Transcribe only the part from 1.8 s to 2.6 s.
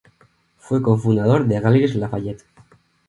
Lafayette.